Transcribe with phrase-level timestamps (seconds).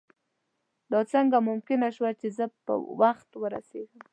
[0.91, 4.01] دا څنګه ممکنه شوه چې زه په وخت ورسېږم.